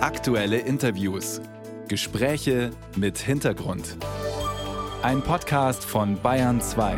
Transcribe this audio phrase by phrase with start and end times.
[0.00, 1.40] Aktuelle Interviews.
[1.88, 3.96] Gespräche mit Hintergrund.
[5.02, 6.96] Ein Podcast von Bayern 2.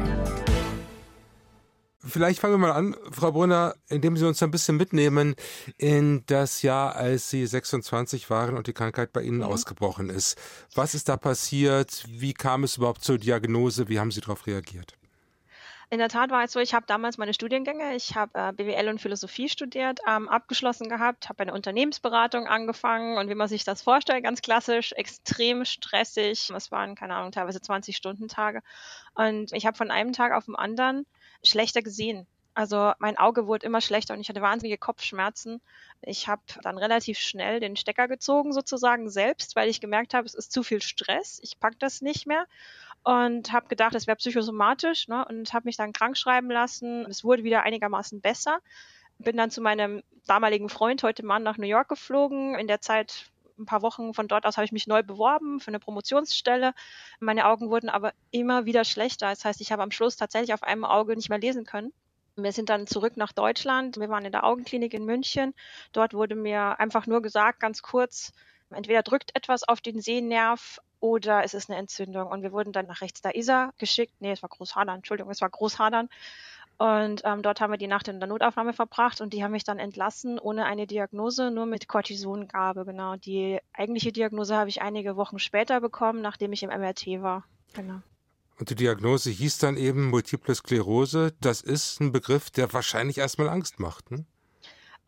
[2.05, 5.35] Vielleicht fangen wir mal an, Frau Brunner, indem Sie uns ein bisschen mitnehmen
[5.79, 9.44] in das Jahr, als Sie 26 waren und die Krankheit bei Ihnen mhm.
[9.44, 10.37] ausgebrochen ist.
[10.74, 12.04] Was ist da passiert?
[12.06, 13.88] Wie kam es überhaupt zur Diagnose?
[13.88, 14.99] Wie haben Sie darauf reagiert?
[15.93, 18.91] In der Tat war es so, ich habe damals meine Studiengänge, ich habe äh, BWL
[18.91, 23.83] und Philosophie studiert, ähm, abgeschlossen gehabt, habe eine Unternehmensberatung angefangen und wie man sich das
[23.83, 26.48] vorstellt, ganz klassisch, extrem stressig.
[26.55, 28.62] Es waren, keine Ahnung, teilweise 20-Stunden-Tage.
[29.14, 31.06] Und ich habe von einem Tag auf den anderen
[31.45, 32.28] schlechter gesehen.
[32.55, 35.61] Also mein Auge wurde immer schlechter und ich hatte wahnsinnige Kopfschmerzen.
[36.02, 40.34] Ich habe dann relativ schnell den Stecker gezogen sozusagen selbst, weil ich gemerkt habe, es
[40.34, 41.41] ist zu viel Stress.
[41.42, 42.47] Ich pack das nicht mehr
[43.02, 47.06] und habe gedacht, es wäre psychosomatisch ne, und habe mich dann krank schreiben lassen.
[47.06, 48.60] Es wurde wieder einigermaßen besser.
[49.18, 52.55] Bin dann zu meinem damaligen Freund, heute Mann, nach New York geflogen.
[52.55, 55.69] In der Zeit ein paar Wochen von dort aus habe ich mich neu beworben für
[55.69, 56.72] eine Promotionsstelle.
[57.20, 59.28] Meine Augen wurden aber immer wieder schlechter.
[59.28, 61.92] Das heißt, ich habe am Schluss tatsächlich auf einem Auge nicht mehr lesen können.
[62.36, 63.98] Wir sind dann zurück nach Deutschland.
[63.98, 65.55] Wir waren in der Augenklinik in München.
[65.92, 68.32] Dort wurde mir einfach nur gesagt, ganz kurz,
[68.70, 72.29] entweder drückt etwas auf den Sehnerv oder es ist eine Entzündung.
[72.29, 74.15] Und wir wurden dann nach rechts da Isar geschickt.
[74.20, 76.09] Nee, es war Großhadern, Entschuldigung, es war Großhadern.
[76.79, 79.65] Und ähm, dort haben wir die Nacht in der Notaufnahme verbracht und die haben mich
[79.65, 82.87] dann entlassen ohne eine Diagnose, nur mit Cortisongabe.
[82.87, 83.17] Genau.
[83.17, 87.45] Die eigentliche Diagnose habe ich einige Wochen später bekommen, nachdem ich im MRT war.
[87.75, 88.01] Genau.
[88.59, 91.34] Und die Diagnose hieß dann eben Multiple Sklerose.
[91.41, 94.11] Das ist ein Begriff, der wahrscheinlich erstmal Angst macht.
[94.11, 94.25] Ne?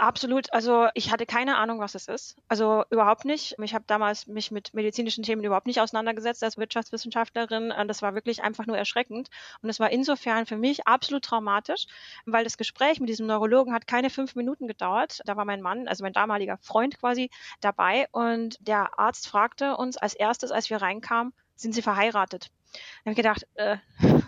[0.02, 0.52] Absolut.
[0.52, 2.36] Also ich hatte keine Ahnung, was es ist.
[2.48, 3.54] Also überhaupt nicht.
[3.62, 7.72] Ich habe damals mich mit medizinischen Themen überhaupt nicht auseinandergesetzt als Wirtschaftswissenschaftlerin.
[7.86, 9.28] Das war wirklich einfach nur erschreckend.
[9.62, 11.86] Und es war insofern für mich absolut traumatisch,
[12.26, 15.20] weil das Gespräch mit diesem Neurologen hat keine fünf Minuten gedauert.
[15.24, 17.30] Da war mein Mann, also mein damaliger Freund quasi,
[17.60, 18.08] dabei.
[18.10, 22.50] Und der Arzt fragte uns als erstes, als wir reinkamen, sind Sie verheiratet?
[22.72, 23.76] Ich habe gedacht, äh,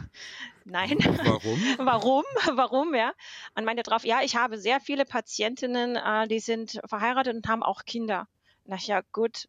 [0.64, 0.98] Nein.
[0.98, 1.58] Warum?
[1.78, 2.24] Warum?
[2.54, 3.12] Warum, ja?
[3.54, 7.62] Und meinte drauf, ja, ich habe sehr viele Patientinnen, äh, die sind verheiratet und haben
[7.62, 8.26] auch Kinder.
[8.64, 9.46] Na ja, gut,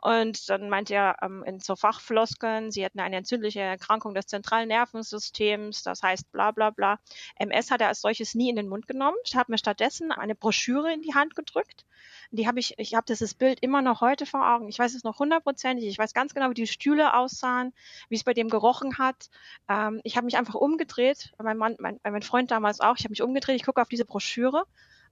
[0.00, 4.68] und dann meinte er ähm, in so Fachfloskeln, sie hätten eine entzündliche Erkrankung des zentralen
[4.68, 6.98] Nervensystems, das heißt bla bla bla.
[7.36, 9.16] MS hat er als solches nie in den Mund genommen.
[9.24, 11.84] Ich habe mir stattdessen eine Broschüre in die Hand gedrückt.
[12.30, 14.68] Die habe ich, ich habe dieses Bild immer noch heute vor Augen.
[14.68, 15.86] Ich weiß es noch hundertprozentig.
[15.86, 17.72] Ich weiß ganz genau, wie die Stühle aussahen,
[18.08, 19.30] wie es bei dem gerochen hat.
[19.68, 22.96] Ähm, ich habe mich einfach umgedreht, mein Mann, mein, mein Freund damals auch.
[22.96, 23.56] Ich habe mich umgedreht.
[23.56, 24.64] Ich gucke auf diese Broschüre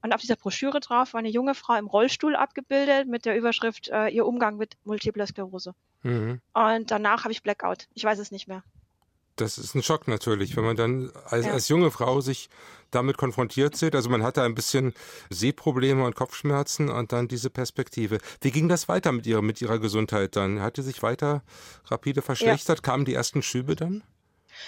[0.02, 3.88] und auf dieser Broschüre drauf war eine junge Frau im Rollstuhl abgebildet mit der Überschrift
[3.88, 5.74] äh, Ihr Umgang mit Multipler Sklerose.
[6.02, 6.42] Mhm.
[6.52, 7.88] Und danach habe ich Blackout.
[7.94, 8.62] Ich weiß es nicht mehr.
[9.36, 11.52] Das ist ein Schock natürlich, wenn man dann als, ja.
[11.52, 12.48] als junge Frau sich
[12.90, 13.94] damit konfrontiert sieht.
[13.94, 14.94] Also man hatte ein bisschen
[15.30, 18.18] Sehprobleme und Kopfschmerzen und dann diese Perspektive.
[18.40, 20.60] Wie ging das weiter mit ihrer, mit ihrer Gesundheit dann?
[20.60, 21.42] Hat sie sich weiter
[21.86, 22.78] rapide verschlechtert?
[22.78, 22.82] Ja.
[22.82, 24.04] Kamen die ersten Schübe dann?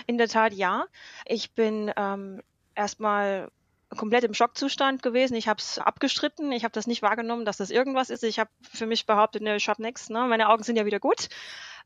[0.07, 0.87] In der Tat ja.
[1.27, 2.43] Ich bin ähm,
[2.75, 3.51] erstmal
[3.97, 5.35] komplett im Schockzustand gewesen.
[5.37, 6.51] Ich habe es abgestritten.
[6.53, 8.25] Ich habe das nicht wahrgenommen, dass das irgendwas ist.
[8.25, 10.09] Ich habe für mich behauptet, ne, ich habe nichts.
[10.09, 10.27] Ne?
[10.29, 11.29] Meine Augen sind ja wieder gut.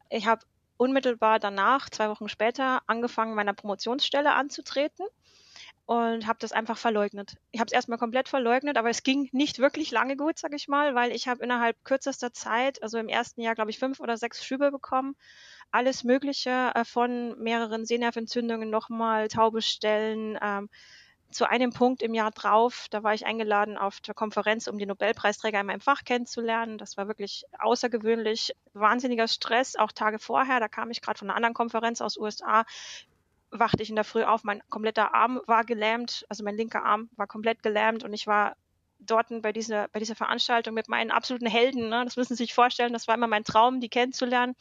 [0.08, 0.42] Ich habe
[0.80, 5.04] unmittelbar danach, zwei Wochen später, angefangen, meiner Promotionsstelle anzutreten
[5.84, 7.36] und habe das einfach verleugnet.
[7.50, 10.68] Ich habe es erstmal komplett verleugnet, aber es ging nicht wirklich lange gut, sage ich
[10.68, 14.16] mal, weil ich habe innerhalb kürzester Zeit, also im ersten Jahr, glaube ich, fünf oder
[14.16, 15.16] sechs Schübe bekommen.
[15.70, 20.70] Alles Mögliche äh, von mehreren Sehnerventzündungen nochmal, taube Stellen, ähm,
[21.30, 24.86] zu einem Punkt im Jahr drauf, da war ich eingeladen auf der Konferenz, um die
[24.86, 26.78] Nobelpreisträger in meinem Fach kennenzulernen.
[26.78, 30.60] Das war wirklich außergewöhnlich, wahnsinniger Stress, auch Tage vorher.
[30.60, 32.64] Da kam ich gerade von einer anderen Konferenz aus USA,
[33.50, 37.08] wachte ich in der Früh auf, mein kompletter Arm war gelähmt, also mein linker Arm
[37.16, 38.56] war komplett gelähmt und ich war
[39.00, 41.88] dort bei dieser, bei dieser Veranstaltung mit meinen absoluten Helden.
[41.88, 42.04] Ne?
[42.04, 44.54] Das müssen Sie sich vorstellen, das war immer mein Traum, die kennenzulernen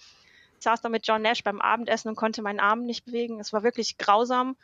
[0.64, 3.40] saß da mit John Nash beim Abendessen und konnte meinen Arm nicht bewegen.
[3.40, 4.56] Es war wirklich grausam.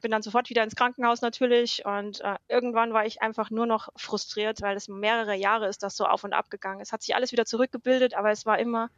[0.00, 3.88] Bin dann sofort wieder ins Krankenhaus natürlich und äh, irgendwann war ich einfach nur noch
[3.96, 6.80] frustriert, weil es mehrere Jahre ist das so auf und ab gegangen.
[6.80, 8.90] Es hat sich alles wieder zurückgebildet, aber es war immer,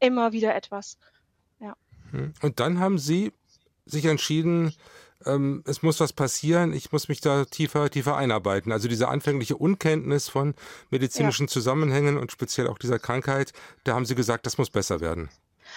[0.00, 0.98] immer wieder etwas.
[1.60, 1.74] Ja.
[2.10, 2.34] Hm.
[2.42, 3.32] Und dann haben Sie
[3.86, 4.74] sich entschieden,
[5.26, 8.72] ähm, es muss was passieren, ich muss mich da tiefer, tiefer einarbeiten.
[8.72, 10.54] Also diese anfängliche Unkenntnis von
[10.90, 11.52] medizinischen ja.
[11.52, 13.52] Zusammenhängen und speziell auch dieser Krankheit,
[13.84, 15.28] da haben Sie gesagt, das muss besser werden.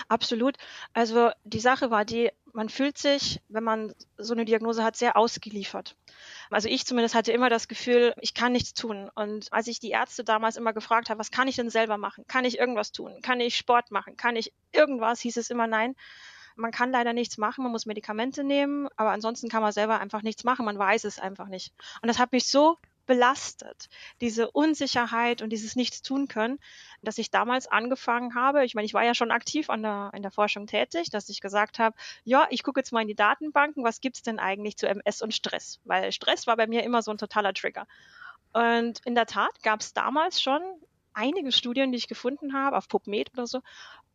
[0.07, 0.57] Absolut.
[0.93, 5.17] Also die Sache war die, man fühlt sich, wenn man so eine Diagnose hat, sehr
[5.17, 5.95] ausgeliefert.
[6.49, 9.09] Also ich zumindest hatte immer das Gefühl, ich kann nichts tun.
[9.15, 12.25] Und als ich die Ärzte damals immer gefragt habe, was kann ich denn selber machen?
[12.27, 13.21] Kann ich irgendwas tun?
[13.21, 14.17] Kann ich Sport machen?
[14.17, 15.21] Kann ich irgendwas?
[15.21, 15.95] Hieß es immer nein.
[16.55, 20.23] Man kann leider nichts machen, man muss Medikamente nehmen, aber ansonsten kann man selber einfach
[20.23, 21.71] nichts machen, man weiß es einfach nicht.
[22.01, 22.77] Und das hat mich so
[23.07, 23.89] belastet,
[24.21, 26.59] diese Unsicherheit und dieses Nichts tun können,
[27.01, 30.21] dass ich damals angefangen habe, ich meine, ich war ja schon aktiv an der, in
[30.21, 33.83] der Forschung tätig, dass ich gesagt habe, ja, ich gucke jetzt mal in die Datenbanken,
[33.83, 35.79] was gibt's denn eigentlich zu MS und Stress?
[35.85, 37.87] Weil Stress war bei mir immer so ein totaler Trigger.
[38.53, 40.61] Und in der Tat gab es damals schon
[41.13, 43.61] einige Studien, die ich gefunden habe, auf PubMed oder so,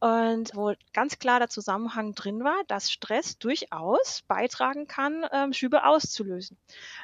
[0.02, 5.84] und wo ganz klar der Zusammenhang drin war, dass Stress durchaus beitragen kann, ähm, Schübe
[5.84, 6.58] auszulösen.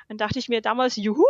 [0.08, 1.24] Dann dachte ich mir damals, juhu,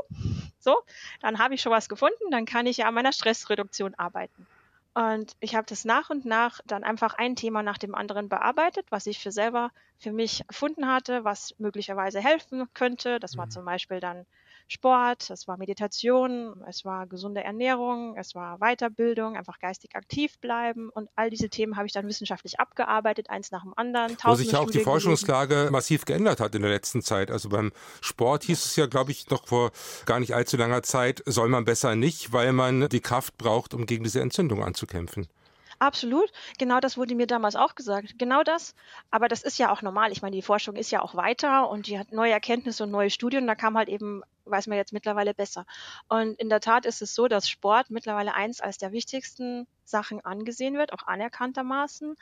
[0.58, 0.76] so,
[1.20, 4.46] dann habe ich schon was gefunden, dann kann ich ja an meiner Stressreduktion arbeiten.
[4.94, 8.86] Und ich habe das nach und nach dann einfach ein Thema nach dem anderen bearbeitet,
[8.90, 13.20] was ich für selber für mich gefunden hatte, was möglicherweise helfen könnte.
[13.20, 13.50] Das war mhm.
[13.50, 14.26] zum Beispiel dann
[14.68, 20.90] Sport, es war Meditation, es war gesunde Ernährung, es war Weiterbildung, einfach geistig aktiv bleiben
[20.90, 24.16] und all diese Themen habe ich dann wissenschaftlich abgearbeitet, eins nach dem anderen.
[24.22, 25.72] Wo sich ja auch die Forschungslage gelesen.
[25.72, 27.30] massiv geändert hat in der letzten Zeit.
[27.30, 27.72] Also beim
[28.02, 29.70] Sport hieß es ja, glaube ich, noch vor
[30.04, 33.86] gar nicht allzu langer Zeit, soll man besser nicht, weil man die Kraft braucht, um
[33.86, 35.28] gegen diese Entzündung anzukämpfen.
[35.78, 36.30] Absolut.
[36.58, 38.18] Genau das wurde mir damals auch gesagt.
[38.18, 38.74] Genau das.
[39.10, 40.10] Aber das ist ja auch normal.
[40.10, 43.10] Ich meine, die Forschung ist ja auch weiter und die hat neue Erkenntnisse und neue
[43.10, 43.46] Studien.
[43.46, 45.66] Da kam halt eben, weiß man jetzt mittlerweile besser.
[46.08, 50.24] Und in der Tat ist es so, dass Sport mittlerweile eins als der wichtigsten Sachen
[50.24, 52.16] angesehen wird, auch anerkanntermaßen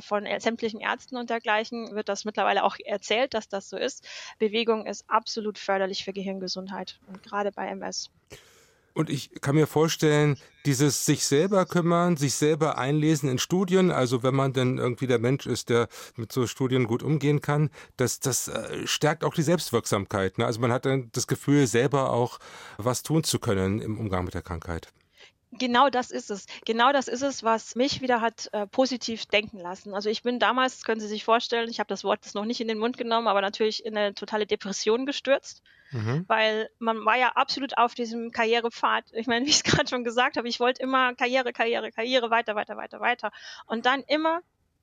[0.00, 4.06] von sämtlichen Ärzten und dergleichen wird das mittlerweile auch erzählt, dass das so ist.
[4.38, 8.10] Bewegung ist absolut förderlich für Gehirngesundheit und gerade bei MS.
[8.98, 10.36] Und ich kann mir vorstellen,
[10.66, 15.20] dieses sich selber kümmern, sich selber einlesen in Studien, also wenn man denn irgendwie der
[15.20, 15.86] Mensch ist, der
[16.16, 20.38] mit so Studien gut umgehen kann, das, das äh, stärkt auch die Selbstwirksamkeit.
[20.38, 20.46] Ne?
[20.46, 22.40] Also man hat dann das Gefühl, selber auch
[22.76, 24.88] was tun zu können im Umgang mit der Krankheit.
[25.52, 26.46] Genau das ist es.
[26.66, 29.94] Genau das ist es, was mich wieder hat äh, positiv denken lassen.
[29.94, 32.60] Also ich bin damals, können Sie sich vorstellen, ich habe das Wort jetzt noch nicht
[32.60, 36.24] in den Mund genommen, aber natürlich in eine totale Depression gestürzt, mhm.
[36.28, 39.04] weil man war ja absolut auf diesem Karrierepfad.
[39.12, 42.30] Ich meine, wie ich es gerade schon gesagt habe, ich wollte immer Karriere, Karriere, Karriere,
[42.30, 43.32] weiter, weiter, weiter, weiter.
[43.66, 44.40] Und dann immer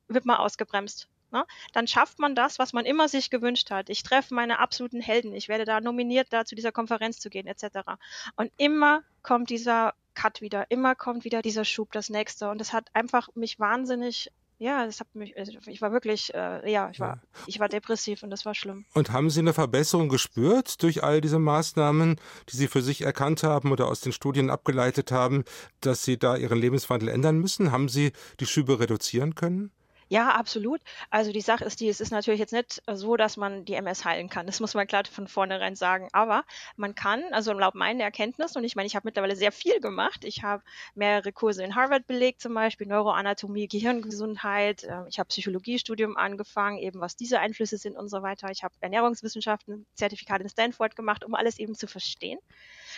[0.07, 1.09] wird man ausgebremst.
[1.31, 1.45] Ne?
[1.73, 3.89] Dann schafft man das, was man immer sich gewünscht hat.
[3.89, 5.33] Ich treffe meine absoluten Helden.
[5.33, 7.97] Ich werde da nominiert, da zu dieser Konferenz zu gehen, etc.
[8.35, 10.71] Und immer kommt dieser Cut wieder.
[10.71, 12.49] Immer kommt wieder dieser Schub, das nächste.
[12.49, 16.71] Und das hat einfach mich wahnsinnig ja, das hat mich, also ich war wirklich, äh,
[16.71, 18.85] ja, ich war, ich war depressiv und das war schlimm.
[18.93, 22.15] Und haben Sie eine Verbesserung gespürt durch all diese Maßnahmen,
[22.49, 25.43] die Sie für sich erkannt haben oder aus den Studien abgeleitet haben,
[25.81, 27.71] dass Sie da Ihren Lebenswandel ändern müssen?
[27.71, 29.71] Haben Sie die Schübe reduzieren können?
[30.07, 30.81] Ja, absolut.
[31.09, 34.05] Also die Sache ist die, es ist natürlich jetzt nicht so, dass man die MS
[34.05, 34.45] heilen kann.
[34.45, 36.09] Das muss man klar von vornherein sagen.
[36.11, 36.43] Aber
[36.75, 40.23] man kann, also laut meinen Erkenntnissen, und ich meine, ich habe mittlerweile sehr viel gemacht.
[40.23, 40.63] Ich habe
[40.93, 44.83] mehrere Kurse in Harvard belegt, zum Beispiel Neuroanatomie, Gehirngesundheit.
[44.83, 48.51] Ähm, ich habe Psychologiestudium angefangen, eben was diese Einflüsse sind und so weiter.
[48.51, 52.37] Ich habe Ernährungswissenschaften, Zertifikat in Stanford gemacht, um alles eben zu verstehen.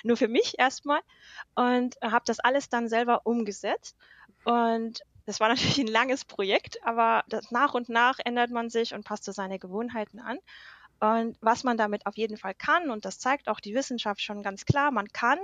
[0.03, 0.99] Nur für mich erstmal.
[1.55, 3.95] Und habe das alles dann selber umgesetzt.
[4.43, 8.93] Und das war natürlich ein langes Projekt, aber das, nach und nach ändert man sich
[8.95, 10.39] und passt seine Gewohnheiten an.
[10.99, 14.41] Und was man damit auf jeden Fall kann, und das zeigt auch die Wissenschaft schon
[14.41, 15.37] ganz klar, man kann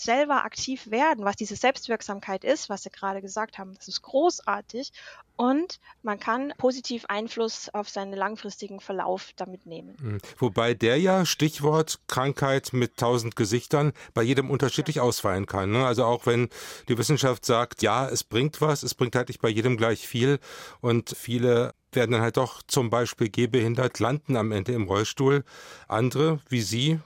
[0.00, 3.74] selber aktiv werden, was diese Selbstwirksamkeit ist, was Sie gerade gesagt haben.
[3.74, 4.92] Das ist großartig
[5.36, 9.96] und man kann positiv Einfluss auf seinen langfristigen Verlauf damit nehmen.
[10.00, 10.18] Hm.
[10.38, 15.70] Wobei der ja, Stichwort Krankheit mit tausend Gesichtern, bei jedem unterschiedlich ausfallen kann.
[15.70, 15.84] Ne?
[15.84, 16.48] Also auch wenn
[16.88, 20.38] die Wissenschaft sagt, ja, es bringt was, es bringt halt nicht bei jedem gleich viel
[20.80, 25.44] und viele werden dann halt doch zum Beispiel gehbehindert, landen am Ende im Rollstuhl.
[25.88, 27.00] Andere, wie Sie,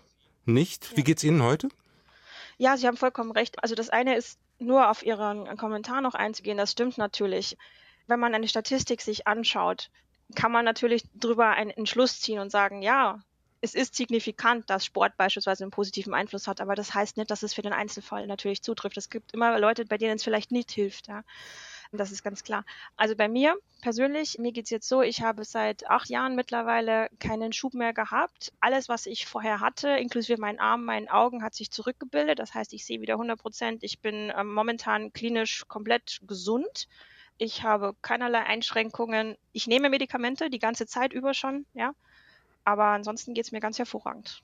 [0.46, 0.90] nicht.
[0.90, 0.96] Ja.
[0.98, 1.68] Wie geht's Ihnen heute?
[2.58, 3.62] Ja, Sie haben vollkommen recht.
[3.62, 7.56] Also das eine ist nur auf Ihren Kommentar noch einzugehen, das stimmt natürlich.
[8.06, 9.90] Wenn man eine Statistik sich anschaut,
[10.34, 13.20] kann man natürlich darüber einen Entschluss ziehen und sagen, ja,
[13.60, 17.42] es ist signifikant, dass Sport beispielsweise einen positiven Einfluss hat, aber das heißt nicht, dass
[17.42, 18.98] es für den Einzelfall natürlich zutrifft.
[18.98, 21.08] Es gibt immer Leute, bei denen es vielleicht nicht hilft.
[21.08, 21.24] Ja.
[21.96, 22.64] Das ist ganz klar.
[22.96, 27.52] Also bei mir persönlich, mir geht's jetzt so, ich habe seit acht Jahren mittlerweile keinen
[27.52, 28.52] Schub mehr gehabt.
[28.60, 32.40] Alles, was ich vorher hatte, inklusive meinen Armen, meinen Augen, hat sich zurückgebildet.
[32.40, 33.84] Das heißt, ich sehe wieder 100 Prozent.
[33.84, 36.88] Ich bin ähm, momentan klinisch komplett gesund.
[37.38, 39.36] Ich habe keinerlei Einschränkungen.
[39.52, 41.94] Ich nehme Medikamente die ganze Zeit über schon, ja.
[42.64, 44.42] Aber ansonsten geht's mir ganz hervorragend.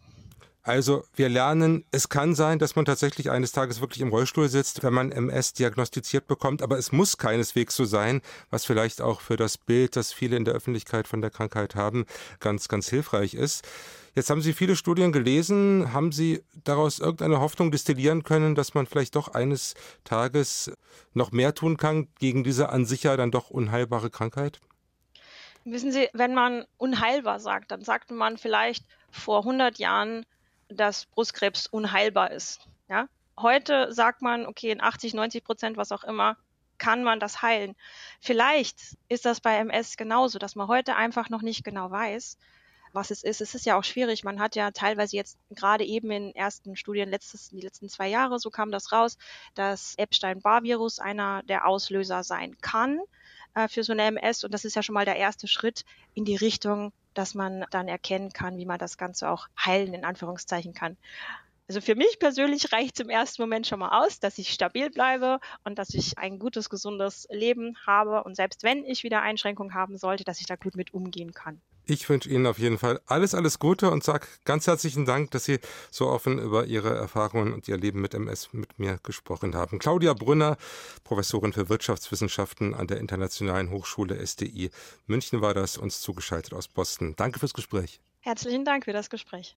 [0.63, 4.83] Also wir lernen, es kann sein, dass man tatsächlich eines Tages wirklich im Rollstuhl sitzt,
[4.83, 9.37] wenn man MS diagnostiziert bekommt, aber es muss keineswegs so sein, was vielleicht auch für
[9.37, 12.05] das Bild, das viele in der Öffentlichkeit von der Krankheit haben,
[12.41, 13.67] ganz, ganz hilfreich ist.
[14.15, 15.93] Jetzt haben Sie viele Studien gelesen.
[15.93, 19.75] Haben Sie daraus irgendeine Hoffnung destillieren können, dass man vielleicht doch eines
[20.05, 20.73] Tages
[21.15, 24.61] noch mehr tun kann gegen diese an sich ja dann doch unheilbare Krankheit?
[25.65, 30.27] Wissen Sie, wenn man unheilbar sagt, dann sagte man vielleicht vor 100 Jahren,
[30.71, 32.67] dass Brustkrebs unheilbar ist.
[32.89, 33.09] Ja?
[33.39, 36.37] Heute sagt man, okay, in 80, 90 Prozent, was auch immer,
[36.79, 37.77] kann man das heilen.
[38.21, 42.39] Vielleicht ist das bei MS genauso, dass man heute einfach noch nicht genau weiß,
[42.93, 43.41] was es ist.
[43.41, 44.25] Es ist ja auch schwierig.
[44.25, 48.39] Man hat ja teilweise jetzt gerade eben in ersten Studien letztes, die letzten zwei Jahre,
[48.39, 49.19] so kam das raus,
[49.55, 53.01] dass Epstein-Barr-Virus einer der Auslöser sein kann
[53.55, 54.45] äh, für so eine MS.
[54.45, 57.89] Und das ist ja schon mal der erste Schritt in die Richtung, dass man dann
[57.89, 60.97] erkennen kann, wie man das Ganze auch heilen, in Anführungszeichen kann.
[61.69, 64.91] Also für mich persönlich reicht es im ersten Moment schon mal aus, dass ich stabil
[64.91, 69.73] bleibe und dass ich ein gutes, gesundes Leben habe und selbst wenn ich wieder Einschränkungen
[69.73, 71.61] haben sollte, dass ich da gut mit umgehen kann.
[71.85, 75.45] Ich wünsche Ihnen auf jeden Fall alles, alles Gute und sage ganz herzlichen Dank, dass
[75.45, 75.59] Sie
[75.91, 79.79] so offen über Ihre Erfahrungen und Ihr Leben mit MS mit mir gesprochen haben.
[79.79, 80.57] Claudia Brünner,
[81.05, 84.71] Professorin für Wirtschaftswissenschaften an der Internationalen Hochschule SDI
[85.07, 87.15] München war das, uns zugeschaltet aus Boston.
[87.17, 88.01] Danke fürs Gespräch.
[88.21, 89.49] Herzlichen Dank für das Gespräch.